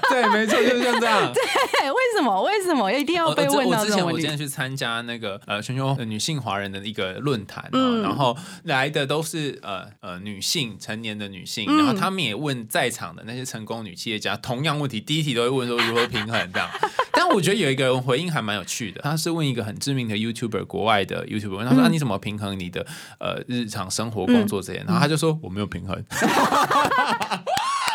[0.09, 1.21] 对，没错，就是像这样。
[1.33, 2.41] 对为什么？
[2.43, 4.37] 为什么一定要被问我之到这种问题前我今天？
[4.37, 7.69] 去参加那个呃全球女性华人的一个论坛、
[8.01, 16.69] 然后来的都是呃呃女性成年的女性，嗯然后他们也问在场的那些成功女企业家同样问题，第一题都会问说如何平衡这样。
[17.17, 22.85] 但我觉得有一个人回应还蛮有趣的，他是问一个很知名的 YouTuber，国外的 YouTuber，他说、嗯啊、你怎么平衡你的
[23.19, 24.83] 呃日常生活、工作这些？
[24.85, 26.03] 然后他就说我没有平衡。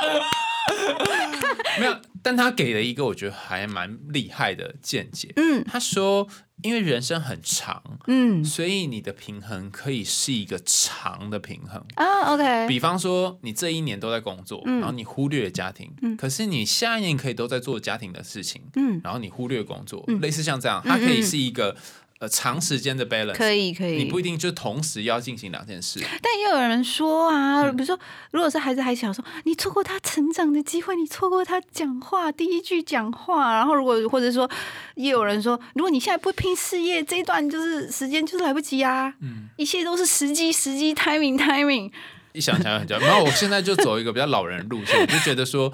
[1.78, 5.32] 没有，但他给了一个我觉得还蛮厉害的见解。
[5.36, 5.64] 嗯。
[5.64, 6.26] 他说，
[6.62, 8.44] 因为人生很长，嗯。
[8.44, 11.82] 所以你的平衡可以是一个长的平衡。
[11.94, 14.80] 啊，OK，比方说，你这一年都在工作，嗯。
[14.80, 16.16] 然后你忽略了家庭，嗯。
[16.16, 20.20] 可是你下一年可以都在做家庭的事情，嗯，然后你忽略工作，嗯。
[20.20, 21.76] 类似像这样，它可以是一个
[22.20, 23.34] 呃长时间的 balance。
[23.34, 23.96] 可以可以。
[23.96, 26.00] 你不一定就同时要进行两件事。
[26.22, 27.98] 但也有人说啊，嗯比如说，
[28.30, 34.48] 如果是孩子还小，说你错过他成长的机会，你错过他讲话第一句讲话，然后如果或者说，
[34.94, 41.90] 也有人说，如果你现在不拼事业，这一段就是时间就是来不及啊，嗯，一切都是时机时机 timing timing，
[42.32, 43.04] 一想起来很焦虑。
[43.06, 45.72] 然后我现在就走一个比较老人路线，我就觉得说，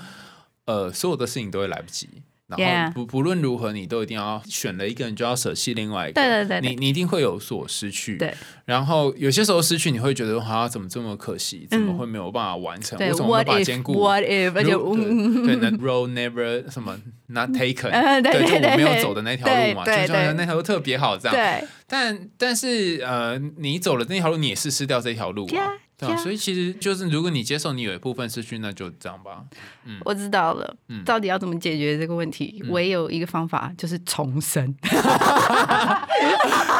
[0.66, 2.08] 呃，所有的事情都会来不及。
[2.48, 6.14] 然后不不论如何，你都一定要选了一个人，就要舍弃另外一个。
[6.14, 8.16] 对对对对你你一定会有所失去。
[8.16, 8.32] 对。
[8.64, 11.66] 然后有些时候失去，你会觉得啊，怎么这么可惜？
[11.70, 12.96] 怎么嗯会没有办法完成？
[12.98, 21.34] 对我怎么没有，what 办法兼顾 what if，而且如嗯对对，那 road never 什么 not taken，呃对对就我没有走的那条路嘛，就对对对觉得那条路特别好这样。
[21.34, 25.48] 对但但是呃，你走了那条路，你也是失掉这条路啊。
[25.50, 29.42] ，Yeah 对啊，所以其实就是如果你接受你有一部分失去，那就这样吧。
[29.84, 32.62] 嗯我知道了，嗯到底要怎么解决这个问题？
[32.68, 34.66] 唯有一个方法就是重生。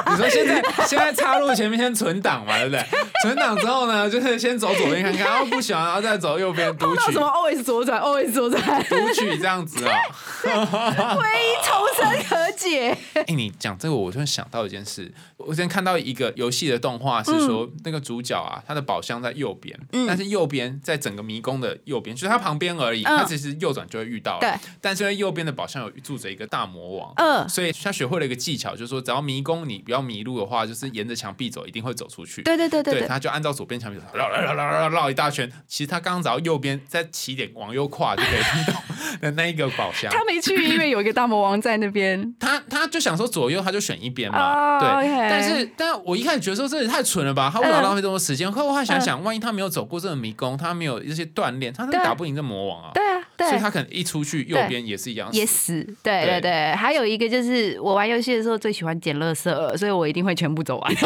[0.09, 2.85] 你说现在现在插入前面先存档嘛，对不对？
[3.23, 9.99] 存档之后呢，就是先走左边看看，然后不喜欢，然后再走右边读取到什么 always 左转，always 左转，读取这样子啊。
[10.45, 12.97] 唯一重生可解。
[13.15, 15.13] 哎、你讲这个，我突然想到一件事。
[15.39, 23.03] 我之前看到一个游戏的动画，是说、嗯那个主角啊，他的宝箱在右边，但是右边在整个迷宫的右边，就是他旁边而已。
[23.05, 24.41] 嗯他其实右转就会遇到了。
[24.41, 27.13] 对，但是因为右边的宝箱有住着一个大魔王。
[27.17, 32.43] 嗯，所以他学会了一个技巧，就是说，只要迷宫你不要迷路的话，就是沿着墙壁走，一定会走出去。
[32.43, 35.51] 对对对对对，他就按照左边墙壁绕绕绕绕绕绕一大圈。
[35.69, 38.83] 其实他刚刚只要右边在起点往右跨就可以听到
[39.23, 40.11] 的那一个宝箱。
[40.13, 42.35] 他没去，因为有一个大魔王在那边。
[42.41, 44.39] 他他就想说左右，他就选一边嘛。
[44.39, 48.51] 哦对但是但我一开始觉得说这也太蠢了吧，他为什么浪费这么多时间。
[48.51, 52.91] 后来想想，万一他没有走过这个迷宫，他没有这些锻炼，他真的对打不赢这魔王啊。
[52.95, 55.39] 对啊，对，所以他可能一出去右边也是一样死。
[55.39, 55.83] 也死。
[56.03, 60.95] 对对对对，还有一个就是我玩游戏的时候最喜欢捡垃圾了，所以我一定会全部走完。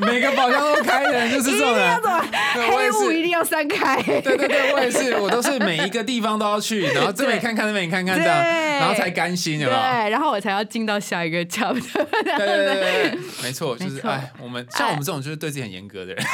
[0.00, 2.00] 每个宝箱都开的就是这种人。
[2.54, 2.98] 对我黑也是。
[3.06, 4.02] 雾一定要散开。
[4.02, 8.38] 对对对，我也是，我都是每一个地方都要去，然后这边看看，那边看看，这样，
[8.78, 9.80] 然后才甘心，有没有？
[9.80, 11.80] 对，然后我才要进到下一个 chapter。
[11.92, 16.24] 对对对对对，没错，就是哎，我们像我们这种就是对自己很严格的人，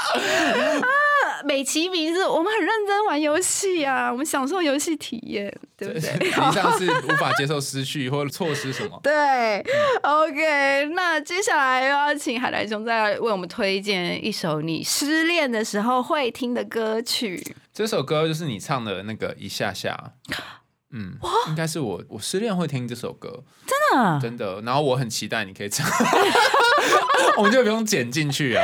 [1.42, 6.28] 美其名是我们很认真玩游戏啊，我们享受游戏体验，对不实对？
[6.28, 9.00] 际 上是无法接受失去或错失什么。
[9.02, 9.64] 对
[10.02, 17.42] ，OK，那接下来又要请海来兄再为我们推荐一首你失恋的时候会听的歌曲。
[17.72, 20.12] 这首歌就是你唱的那个一下下，
[20.92, 21.16] 嗯，
[21.48, 24.60] 应该是我我失恋会听这首歌，真的，真的。
[24.60, 25.88] 然后我很期待你可以唱，
[27.38, 28.62] 我们就不用剪进去啊。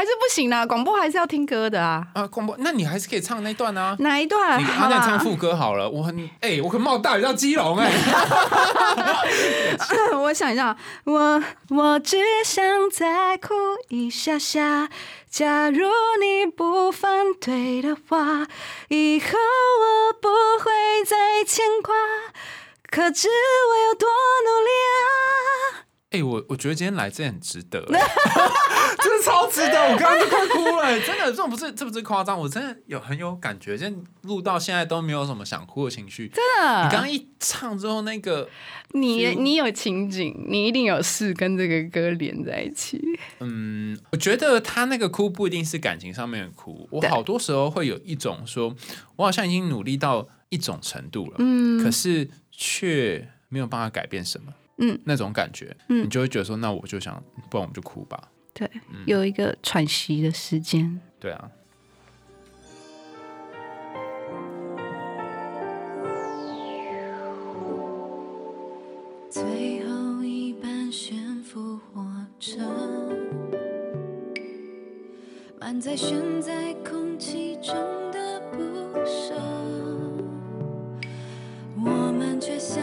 [0.00, 2.02] 也还是不行啦，广播还是要听歌的啊。
[2.14, 3.94] 啊，广播，那你还是可以唱那段啊。
[3.98, 4.58] 哪一段？
[4.58, 7.92] 你阿那唱副歌好了，我很哎、我可冒大雨到基隆哎、
[10.16, 13.52] 我想一下，我我只想再哭
[13.88, 14.88] 一下下。
[15.28, 15.86] 假如
[16.18, 18.46] 你不反对的话，
[18.88, 20.30] 以后我不
[20.64, 21.92] 会再牵挂。
[22.90, 25.84] 可知我有多努力啊！
[26.10, 27.86] 哎、我我觉得今天来真的很值得、欸，
[29.00, 31.00] 真的超值得，我刚刚都快哭了、欸。
[31.06, 36.28] 真的，这种不是这不是夸张，我真的有很有感觉，现在录到现在都没有什么想哭的情绪。
[36.28, 38.48] 真的，你刚刚一唱之后，那个
[38.90, 43.00] 你你有情景，你一定有事跟这个歌连在一起。
[43.38, 48.74] 嗯，我觉得他那个哭不一定是感情上面的哭，我好多时候会有一种说，
[49.14, 51.84] 我好像已经努力到一种程度了，嗯。
[51.84, 58.68] 可是却没有办法改变什么，嗯，那种感觉，嗯你就会觉得说，那我就想，不然我们就哭吧，对，
[59.06, 61.00] 有一个喘息的时间。
[61.18, 61.50] 对啊。
[69.30, 72.04] 最后一班悬浮火
[72.40, 72.58] 车，
[75.60, 77.74] 满载悬在空气中
[78.10, 78.58] 的不
[79.06, 79.34] 舍，
[81.76, 82.82] 我们却像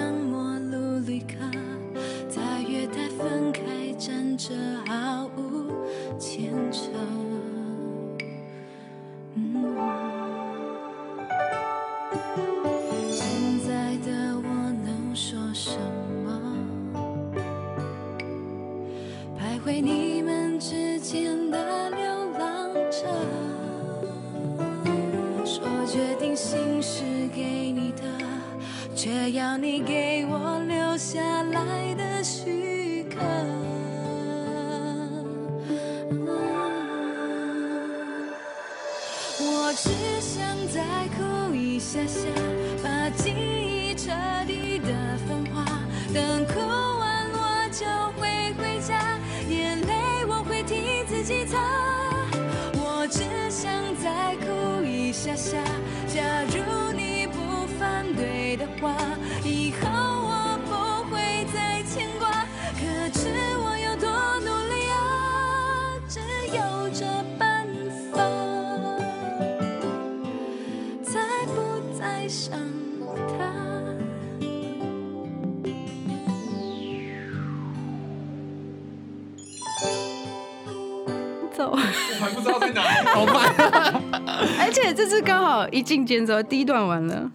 [84.60, 87.32] 而且这次刚好一进间奏，第一段完了。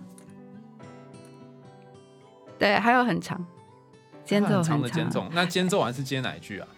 [2.59, 3.45] 对，还有很长，
[4.25, 6.69] 间奏很长的间奏，那间奏完是接哪一句啊？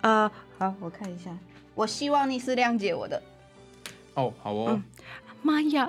[0.00, 1.30] 呃，好，我看一下，
[1.74, 3.22] 我希望你是谅解我的。
[4.14, 4.80] 哦，好哦，
[5.42, 5.88] 妈呀！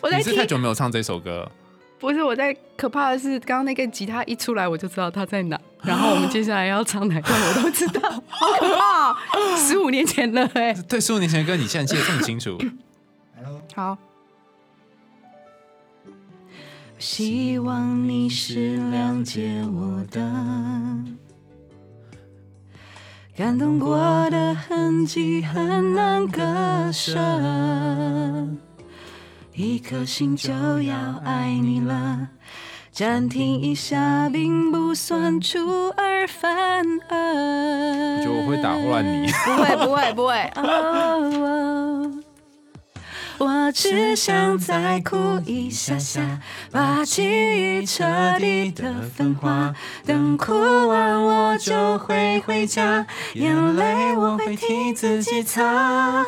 [0.00, 1.52] 我在听你是太，久没有唱这首歌了，
[1.98, 2.56] 不是我在。
[2.76, 5.58] 可怕的是，刚刚那个吉他一出来，我就知道他在哪。
[5.86, 9.16] 然后我们接下来要唱哪段，我都知道， 好可怕、哦！
[9.56, 12.58] 十五年前了哎、对，十五年前的歌，你现在记得这么清楚？
[13.74, 13.96] 好。
[16.98, 20.18] 希望你是谅解我的，
[23.36, 23.98] 感动过
[24.30, 27.20] 的痕迹很难割舍，
[29.52, 30.50] 一颗心就
[30.82, 32.30] 要爱你了。
[32.96, 38.16] 暂停一下，并不算出尔反尔。
[38.16, 39.26] 我觉得我会打乱你。
[39.44, 40.50] 不会，不会，不会。
[40.56, 42.22] 哦
[43.38, 47.22] 我只想再哭一下下，把记
[47.80, 48.04] 忆彻
[48.38, 49.74] 底的分化。
[50.06, 50.54] 等哭
[50.88, 56.24] 完我就会回家，眼泪我会替自己擦。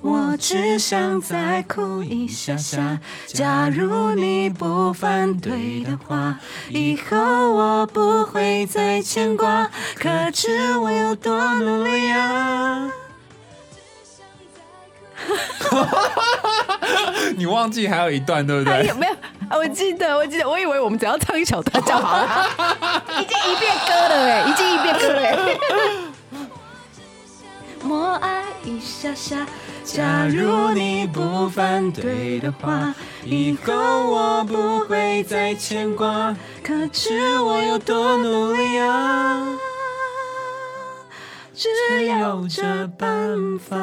[0.00, 6.38] 我只想再哭一下下，假如你不反对的话，
[6.70, 9.68] 以后我不会再牵挂。
[9.96, 12.88] 可知我有多努力啊？
[17.36, 18.92] 你忘记还有一段，对不对？
[18.94, 19.12] 没有？
[19.48, 22.46] 啊我记得，我记得，我以为我们只要唱一小段就好了，
[23.20, 25.36] 已经一遍歌了哎，已经一遍歌了哎。
[27.84, 29.44] 默哀一下下，
[29.84, 36.36] 假如你不反对的话，以后我不会再牵挂。
[36.62, 39.44] 可知我有多努力啊？
[41.54, 41.68] 只
[42.06, 43.76] 有这办法。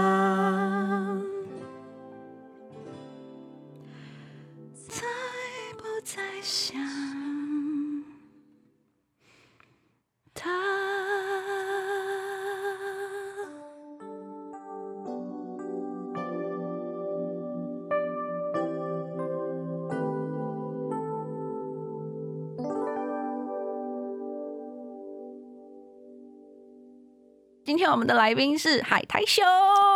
[27.91, 29.43] 我们的来宾是海苔兄。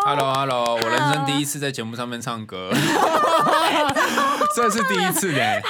[0.05, 2.71] Hello Hello，我人生第一次在节目上面唱歌，
[4.55, 5.61] 这是第一次耶！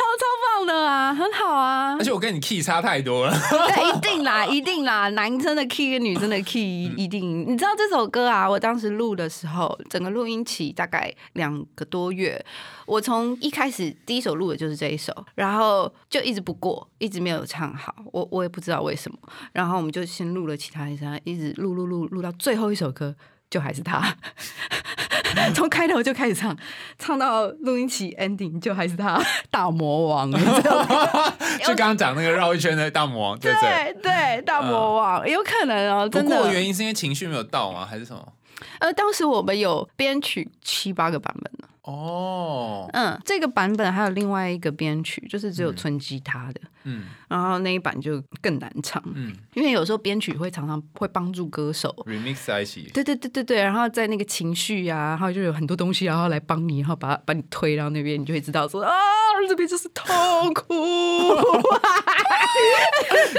[0.74, 2.04] 的啊，很好啊而。
[2.04, 7.46] 且我跟你 key 差太多了，对，一定啦， 一定啦，男生的 key 跟女生的 key 一定。
[7.48, 8.50] 你知道这首歌啊？
[8.50, 12.44] 我当时录的时候，整个录音期大概两个多月。
[12.86, 17.96] 我从一开始第一首录的就是这一首，然后就一直不过，一直没有唱好。
[18.12, 19.18] 我我也不知道为什么。
[19.54, 23.16] 然后我们就先录了其他一首，一直录录录录到最后一首歌，
[23.50, 24.18] 就还是他。
[25.54, 26.56] 从开头就开始唱，
[26.98, 30.32] 唱到录音期 ending 就还是他大魔王？
[31.66, 33.94] 就刚刚讲那个绕一圈的大魔王，对不对？
[34.02, 36.38] 对对，大魔王、有可能哦，不真的。
[36.42, 37.86] 过原因是因为情绪没有到吗？
[37.86, 38.26] 还是什么？
[38.80, 41.68] 呃，当时我们有编曲七八个版本呢。
[41.84, 46.70] 哦，嗯，这个版本还有另外一个编曲，就是只有纯吉他的，嗯
[47.28, 51.94] 然后那一版就更难唱，嗯因为有时候编曲会常常会帮助歌手。
[52.08, 58.92] ，remix 在一起，对对对对对，然后在那个情绪啊，然后就有很多东西，然后来帮你，然后把把你推到那边，你就会知道说啊，
[59.48, 60.74] 这边就是痛苦。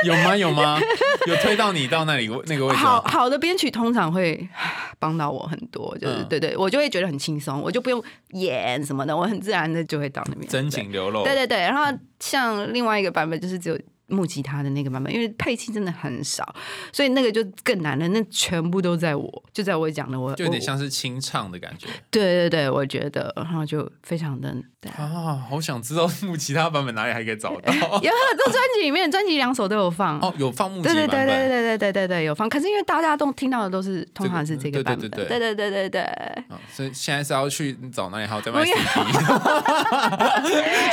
[0.04, 0.36] 有吗？
[0.36, 0.78] 有吗？
[1.26, 2.76] 有推到你到那里那个位置吗？
[2.76, 4.46] 好好的编曲通常会
[4.98, 10.46] 帮到我很多，就是、嗯对对，我就会觉得很轻松，我就不用演什么的，我很自然的就会到那边。
[10.48, 11.84] 真情流露，对对对，然后
[12.18, 16.54] 像另外一个版本就是只有木吉他的那个版本，因为配器真的很少，
[16.92, 18.06] 所以那个就更难了。
[18.08, 25.04] 那全部都在我，就在我讲的我，就有点像是清唱的感觉对对对，我觉得，然后就非常的对。
[25.04, 25.40] 啊！
[25.48, 30.20] 好想知道木吉他版本哪里还可以找到 有很多专辑里面，专辑两首都有放。
[30.20, 31.26] 哦，有放木吉对对对对。
[31.26, 36.02] 对对对对对有放，可是因为大家都听到的都是通常是这个版本，对对对对对对。
[36.02, 38.74] 啊，所以现在是要去找哪里还有在卖 CD？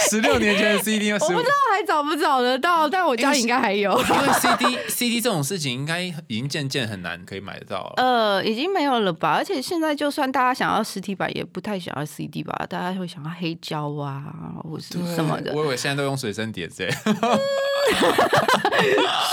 [0.09, 3.91] 十六年前的 CD 我不知道还找不找得到，但我家里应该还有。
[3.91, 7.93] 因为 CD CD 这种事情应该已经渐渐很难可以买得到了。
[7.97, 9.31] 呃，已经没有了吧？
[9.37, 12.65] 而且现在就算大家想要实体版，也不太想要 CD 吧？
[12.69, 16.91] 大家会想要黑胶啊，或是什么的我以为现在都用随身碟之类。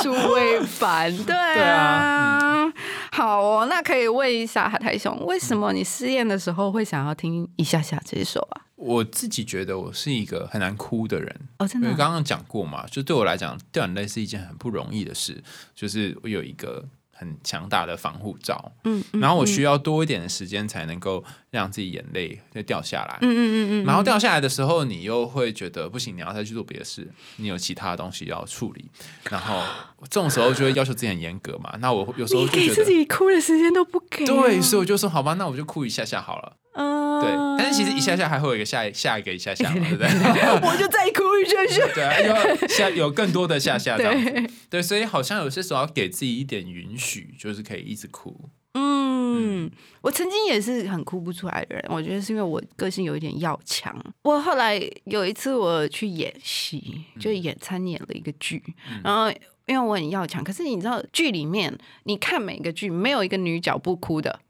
[0.02, 1.14] 数位版。
[1.16, 2.72] 对对啊，啊
[3.12, 8.62] 好哦，那可以问一下海苔兄，为什么你失恋的时候会想要听一下下这首啊？
[8.76, 15.42] 我自己觉得我是一个很难哭的人，哦，真的啊、因为刚刚讲过嘛，就对我来讲，掉眼泪是一件很不容易的事。
[15.74, 23.18] 就是我有一个很强大的防护罩，嗯嗯然后我需要多一点的时间才能够让自己眼泪就掉下来。
[23.20, 28.90] 嗯嗯嗯嗯，然后掉下来的时候，你又会觉得不行，你要再去做别的事，你有其他的东西要处理，
[29.30, 29.62] 然后
[30.10, 31.74] 这种时候就会要求自己很严格嘛。
[31.80, 36.56] 那我有时候你给自就觉得，己哭的时间都不给啊，对，所以我就说好吧，那我就哭一下下好了。
[36.74, 40.08] 嗯，对，但是其实一下下还会有一个下下一个一下下嘛，对不对？
[40.62, 41.92] 我就再哭一下下。
[41.92, 44.50] 对啊，有下有更多的下下这样子。
[44.70, 48.48] 对，所以好像有些时候要给自己一点允许，就是可以一直哭。
[48.74, 49.07] 嗯，
[50.00, 53.94] 我曾经也是很哭不出来的人，我觉得是因为我个性有一点要强。
[54.22, 58.62] 我后来有一次我去演戏，就演参演了一个剧，
[59.02, 59.30] 然后
[59.66, 64.40] 因为我很要强，可是你知道剧里面，你看每个剧没有一个女角不哭的。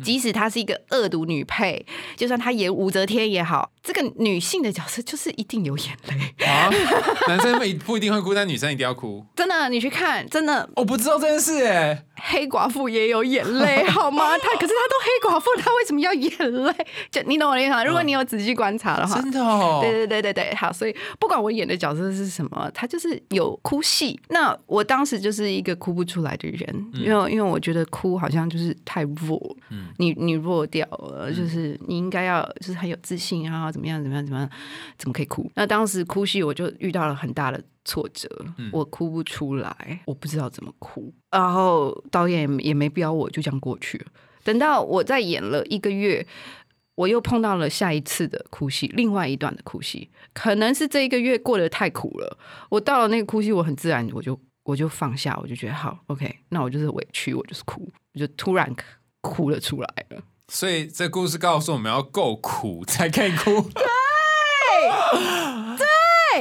[0.00, 1.84] 即使她是一个恶毒女配，
[2.16, 6.46] 就算她演武则天也好，这个女性的角色就是一定有眼泪。
[6.46, 6.70] 啊，
[7.26, 9.26] 男生不一不一定会哭，但女生一定要哭。
[9.34, 14.38] 真的，你去看，真的我不知道这件事哎，黑寡妇也有眼泪， 好吗？
[14.38, 16.30] 他可是他都黑寡妇，他为什么要眼
[16.64, 16.72] 泪？
[17.10, 17.84] 就你懂我的意思吗？
[17.84, 19.80] 如果你有仔细观察的话，真的哦。
[19.82, 24.18] 对对对对对，好，所以不管我演的角色是什么，他就是有哭戏。
[24.28, 29.56] 那我当时就是一个哭不出来的人，因为因为我觉得哭好像就是太弱，
[29.98, 34.48] 你你弱掉了，就是你应该要就是很有自信啊，怎么样怎么样怎么样，
[34.96, 35.50] 怎么可以哭？
[35.56, 38.28] 那当时哭戏我就遇到了很大的挫折，
[38.72, 44.06] 我哭不出来，我不知道怎么哭，然后导演也没标我，就这样过去了。
[44.44, 46.26] 等到我在演了一个月，
[46.94, 52.38] 我又碰到了下一次的哭戏，另外一段的哭戏，可能是这一个月过得太苦了。
[52.68, 58.74] 我到了那个哭戏，我很自然我就我就放下，我就觉得好，OK，那我就是委屈，我就是哭，我就突然
[59.20, 60.22] 哭了出来了。
[60.48, 63.50] 所以这故事告诉我们要够苦才可以哭。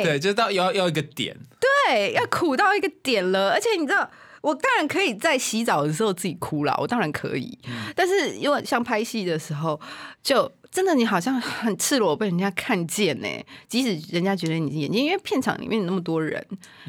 [0.03, 1.37] 对就到要要一个点。
[1.59, 4.09] 对，要苦到一个点了，而且你知道。
[4.41, 7.55] 我当然可以在洗澡的时候自己哭了，我当然可以。
[7.95, 9.79] 但是因为像拍戏的时候，
[10.23, 13.27] 就真的你好像很赤裸被人家看见呢、
[13.67, 16.43] 即使人家觉得你是演技，因为片场里面有那么多人，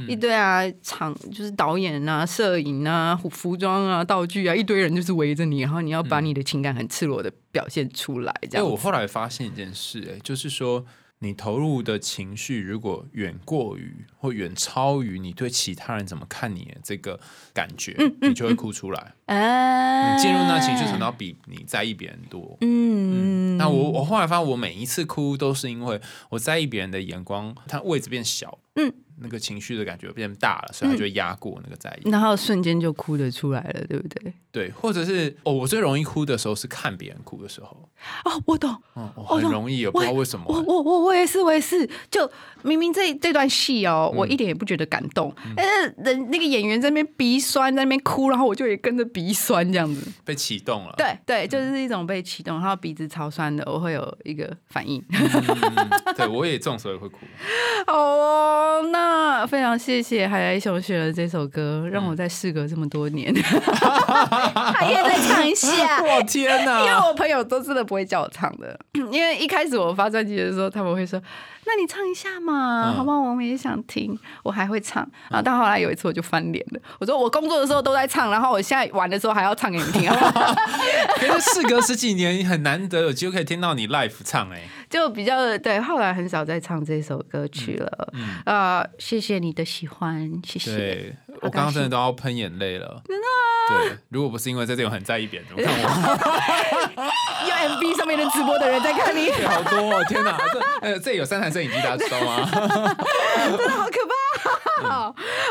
[0.08, 8.58] 一堆啊场就是导演啊、摄影啊、服服装啊、道具啊，一堆人就是围着你，然后你要把你的情感很赤裸的表现出来，这样子。
[8.60, 10.82] 因为我后来发现一件事、哎，就是说
[11.22, 17.18] 你投入的情绪如果远过于或远超于你对其他人怎么看你的这个
[17.54, 19.14] 感觉，你就会哭出来。
[19.26, 22.58] 啊你进入那情绪程度要比你在意别人多。
[22.60, 26.00] 嗯，那我我后来发现，我每一次哭都是因为
[26.30, 32.10] 我在意别人的眼光，他位置变小，嗯，那个情绪的感觉变大了，所以他就会压过那个在意。
[32.10, 34.32] 然后瞬间就哭得出来了，对不对？
[34.50, 37.88] 对，或者是哦，我最容易哭的时候是看别人哭的时候，
[38.24, 40.60] 哦，我懂，嗯，我我懂很容易，也不知道为什么我。
[40.60, 41.88] 我我我也是，我也是。
[42.10, 42.30] 就
[42.62, 50.06] 明明这这段戏哦，我一点也不觉得感动，但是人那个演员在那边鼻酸，在那边哭，然后我就也跟着鼻酸这样子。
[50.24, 55.02] 被启动了，对对，就是一种被启动，然后鼻子超酸的，我会有一个反应。
[55.10, 57.20] 嗯对我也这种时候也会哭。
[57.90, 59.11] 哦，那
[59.46, 66.02] 非常谢谢海来熊选了这首歌，让我在事隔这么多年，还可以再唱一下。
[66.04, 66.92] 我天因为！
[67.08, 68.78] 我朋友都真的不会叫我唱的，
[69.10, 71.20] 因为一开始我发专辑的时候，他们会说
[71.66, 73.18] ：“那你唱一下嘛，嗯好吗？
[73.18, 80.16] 我们也想听。”我还会唱，然后到后来有一次我就翻脸了，我说：“我工作的时候都在唱，然后我现在玩的时候还要唱给你听啊。
[81.18, 88.12] 可是事隔十几年，很难得有机会可以听到你 live 唱哎、”就比较对，后来很少再唱这首歌曲了。
[88.44, 90.76] 呃，谢谢你的喜欢，谢谢。
[90.76, 93.26] 对我刚刚真的都要喷眼泪了，真的、
[93.70, 97.02] 对，如果不是因为在这种很在意别人，怎么看我？
[97.48, 100.04] 有 MB 上面的直播的人在看你，好多哦！
[100.10, 102.46] 天哪，这呃，这有三台摄影机，大家知道吗？
[102.52, 104.12] 真的好可怕。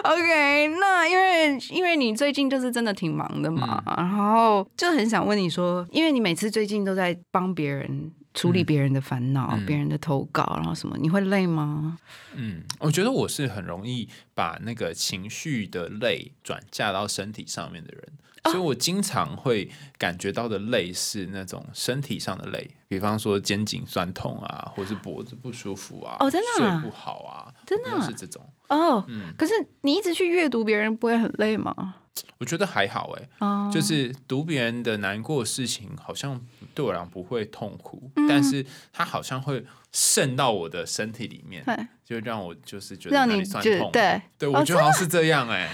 [0.03, 11.97] OK，那因为因为你最近就是真的挺忙的嘛，然后就很想问你说，因为你每次最近都在帮别人处理别人的烦恼、别、人的投稿，然后什么，你会累吗？
[12.33, 18.03] 嗯，我觉得我是很容易把那个情绪的累转嫁到身体上面的人。
[18.45, 19.69] 所以我经常会
[19.99, 28.43] 感觉到的累是那种身体上的累，比方说肩颈酸痛啊，或是脖子不舒服啊，哦真的啊睡不好啊，真的啊是这种。
[28.69, 31.97] 哦，嗯可是你一直去阅读别人，不会很累吗？
[32.39, 36.39] 我觉得还好哎、哦，就是读别人的难过的事情，好像
[36.73, 38.27] 对我来讲不会痛苦，嗯。
[38.27, 41.75] 但是他好像会渗到我的身体里面，对，
[42.05, 43.89] 就让我就是觉得让你酸痛。
[43.91, 45.69] 对对，哦我觉得好像是这样哎、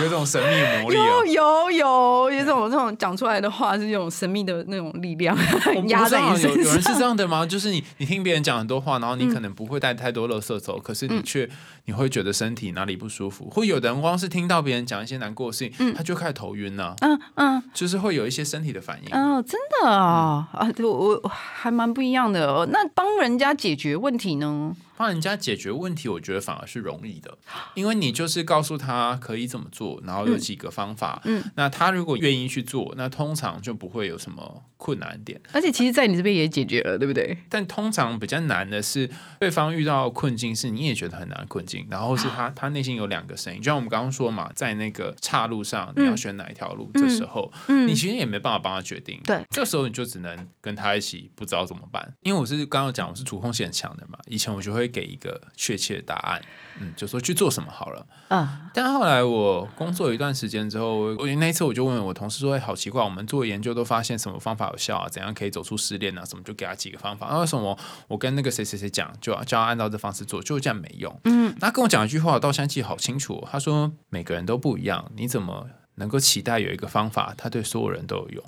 [0.00, 1.34] 有一种神秘魔力哦有。
[1.34, 5.36] 有有有种这种讲出来的话是一种神秘的那种力量
[5.88, 6.94] 压在身有有人是。
[6.94, 7.44] 这样的吗？
[7.44, 11.48] 就是你你听别人讲很多话，然后你可能不会带太多垃圾走，可是你却
[11.86, 19.12] 你会觉得身体哪里不舒服，或有的人光是听到别人讲一些难过的事情，他就开始头晕呢、嗯嗯就是会有一些身体的反应。
[19.12, 22.66] 哦，真的啊啊，对我我还蛮不一样的哦。
[22.70, 24.74] 那帮人家解决问题呢？
[24.96, 27.36] 帮人家解决问题，我觉得反而是容易的，
[27.74, 31.42] 因为你就是告诉他可以怎么做，然后有几个方法，嗯。
[31.56, 35.40] 那他如果愿意去做，那通常就不会有什么困难点。
[35.52, 37.36] 而且其实，在你这边也解决了，对不对？
[37.48, 39.08] 但通常比较难的是，
[39.40, 47.88] 对方遇到困境是你也觉得很难的困境，然后是他他内心有两个声音，就像我们刚刚说嘛，在那个岔路上你要选哪一条路，这时候、嗯。
[47.88, 49.44] 你其实也没办法帮他决定，对。
[49.50, 52.14] 这时候你就只能跟他一起不知道怎么办。
[52.22, 56.42] 因为我是刚刚讲我是主控性很强的嘛，以前我就会给一个确切的答案，
[56.80, 58.06] 嗯，就说去做什么好了。
[58.28, 65.08] 啊，但后来我工作一段时间之后，我那一次我就问我同事说：“哎，好奇怪，我们做研究都发现什么方法有效啊？
[65.08, 66.24] 怎样可以走出失恋啊？
[66.24, 67.28] 什么就给他几个方法。
[67.30, 67.78] 那为什么
[68.08, 71.20] 我跟那个谁谁谁讲，就要叫他按照这方式做，就这样没用？
[71.24, 78.44] 嗯，他跟我讲一句话，我到现在记得好清楚哦、他说每个人都不一样，你怎么能够期待有一个方法，他对所有人都有用？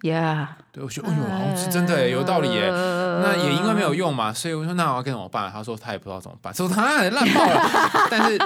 [0.00, 2.68] Yeah，对，我觉得，哎呦，是真的耶，有道理耶。
[2.70, 5.50] 那也因为没有用嘛，所以我说那我要该怎么办？
[5.50, 7.60] 他说他也不知道怎么办，说他烂爆了。
[8.10, 8.38] 但是，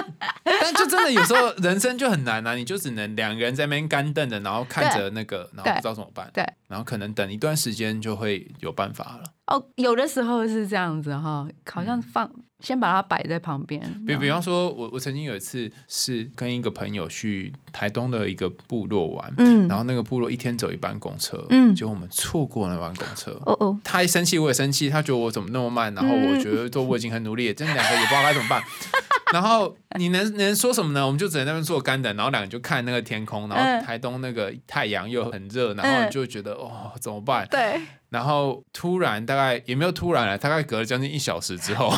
[0.43, 6.29] 但就真的有时候人生就很难啊，你就只能两个人在那边干瞪着，然后看着那个，然后不知道怎么办。
[6.33, 9.23] 对，然后可能等一段时间就会有办法了。
[9.47, 12.29] 哦，有的时候是这样子哈，好像放
[12.59, 13.81] 先把它摆在旁边。
[14.05, 23.31] 比比方说，我我曾经有一次是跟一个朋友去台东的一个部落玩，嗯然后那个部落一天走一班公车，嗯结果我们错过那班公车。
[23.45, 24.89] 哦哦，他一生气，我也生气。
[24.89, 28.61] 他觉得我怎么那么慢，然后我觉得都我已经很努力了，真的两个也不知道该怎么办。
[29.31, 31.05] 然后你能能说什么呢？
[31.05, 37.47] 我们就只能在那边做干等，然后两个就看那个天空，然嗯后台东那个太阳又很热，然后你就觉得哦怎么办？
[37.51, 37.79] 对，
[38.09, 41.93] 然后突然大概也没有突然了，大概隔了将近一小时之后，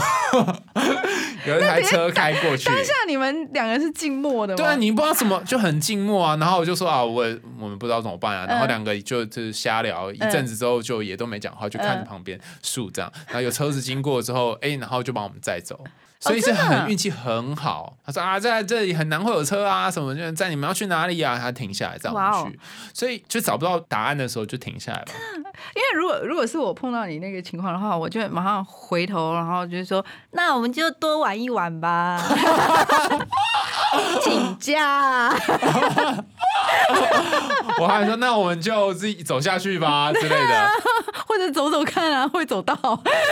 [1.46, 2.66] 有一台车开过去。
[2.66, 4.58] 当下你们两个是静默的吗？
[4.58, 7.26] 对啊，你不知道什么就很静默啊，然后我就说啊，我
[7.60, 15.80] 我们不知道怎么办啊，然后嗯两个就就是瞎聊一阵子之后，就也都没讲话，就看着嗯旁边树这样，然后有车子经过之后，哎，然后就把我们载走。
[16.22, 17.98] 所以是很运气很好。
[18.06, 21.38] 他说啊，在这里很难会有车啊，什么就在你们要去哪里啊？
[21.38, 22.60] 他停下来载我们去，
[22.94, 25.08] 所以就找不到答案的时候就停下来了。
[25.76, 32.22] 因为如果如果是我碰到你那个情况的话，我就会马上回头，然后就说：“那我们就多玩一玩吧，
[34.24, 35.30] 请假。
[37.80, 40.70] 我还说那我们就自己走下去吧之类的。
[41.32, 42.76] 或者走走看啊， 会走到。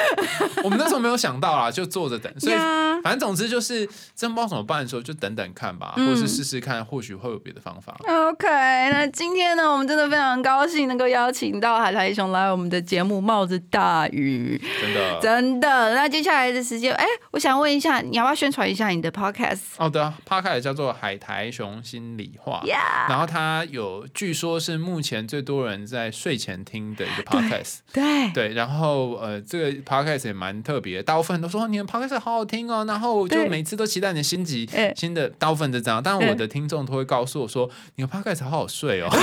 [0.63, 2.31] 我们那时候没有想到啊，就坐着等。
[2.39, 7.97] 所以呀反正总之就是真不知道怎么办的时候，就等等看吧，嗯或是试试看，或许会有别的方法。
[8.07, 14.59] OK，那今天呢，我们真的非常高兴能够邀请到海苔熊来我们的节目《帽子大雨》。
[14.81, 15.19] 真的。
[15.21, 19.59] 真的，那接下来的时间，哎，我想问一下，你要不要宣传一下你的 Podcast？
[19.77, 27.77] 哦，对啊，Podcast 叫做《海苔熊心里话》呀然后它有据说是目前最多人在睡前听的一个 podcast。
[27.91, 39.07] 对，对，然后呃，这个 podcast 也蛮特别的，大部分人都说你的 podcast 好好听哦，然后就每次都期待你的新集哎，新的大部分是这样，但哎我的听众都会告诉我说，你的 podcast 好好睡哦，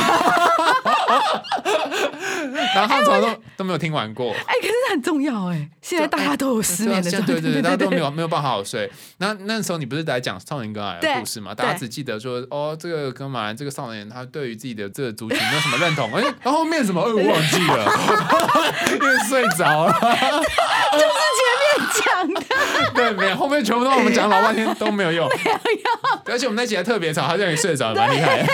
[2.75, 4.33] 然后从来都都没有听完过。
[4.33, 8.91] 哎，可是很重要哎，现在大家都有失眠的状态，对啊对对对，大家都没有没有办法好好睡。
[9.19, 11.55] 那那时候你不是在讲少年跟矮的故事嘛？
[11.55, 16.13] 大家只记得说，哦，这个跟马兰这个少年，他对于自己的这个族群没有什么认同。
[16.15, 17.85] 哎，然后后面什么，哎，我忘记了，
[18.93, 19.93] 因为睡着了。
[20.93, 22.41] 就是前面讲的，
[22.95, 25.29] 对，没有，后面全部都我们讲老半天都没有用。
[25.29, 25.57] 没有
[26.27, 28.45] 而且我们那集还特别吵，他让你睡着，蛮厉害的。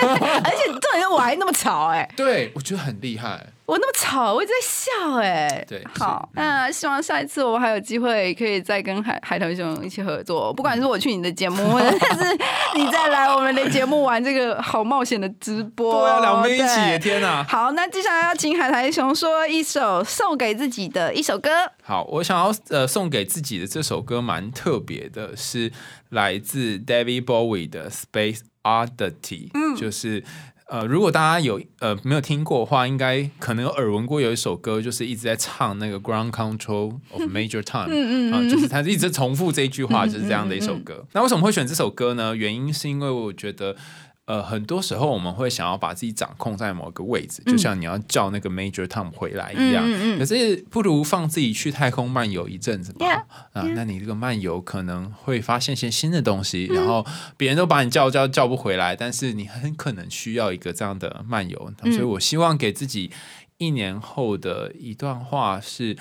[0.44, 3.46] 而且重点是我还那么吵哎，对，我觉得很厉害。
[3.73, 5.64] 我那么吵，我一直在笑哎。
[5.66, 12.39] 对好，那希望下一次我还有机会可以再跟海海豚熊一起合作，不管是我去你的节目， 或者是
[12.75, 17.43] 你再来我们的节目玩这个好冒险的直播，对啊，两边一起，天哪！
[17.45, 21.49] 好，那接下来要请海苔熊说一首送给自己的一首歌。
[21.83, 25.73] 好，我想要呃送给自己的这首歌蛮特别的，是
[26.11, 30.23] 来自 David Bowie 的《Space Oddity》，嗯，就是。
[30.73, 41.05] 呃，如果大家有呃没有听过的话，应该可能有耳闻过有一首歌，就是一直在唱那个 Ground Control of Major Time，嗯嗯啊，就是他一直重复这一句话，就是这样的一首歌。
[41.12, 42.35] 那为什么会选这首歌呢？
[42.35, 43.77] 原因是因为我觉得。
[44.25, 49.85] 呃，很多时候我们会想要把自己掌控在某个位置，嗯就像你要叫那个 Major Tom 回来一样。
[50.16, 53.05] 可是不如放自己去太空漫游一阵子吧。
[53.53, 57.05] 啊，那你这个漫游可能会发现一些新的东西，嗯然后
[57.37, 61.73] 别人都把你叫叫叫不回来，但是你很可能需要一个这样的漫游。
[61.83, 63.11] 嗯所以我希望给自己
[63.59, 65.97] 一年后的一段话是：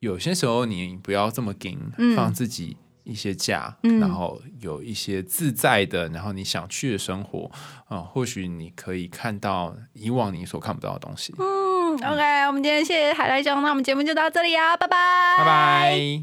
[0.00, 2.78] 有些时候你不要这么紧，嗯放自己。
[3.06, 7.48] 一些假，然后有一些自在的，然后你想去的生活，
[7.86, 11.32] 啊、或许你可以看到以往你所看不到的东西。
[11.38, 14.96] 嗯，OK，我们今天谢谢海来兄，那我们节目就到这里啊，拜拜，
[15.38, 16.22] 拜拜。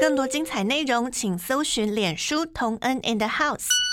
[0.00, 3.85] 更多精彩内容，请搜寻脸书同恩 in the house。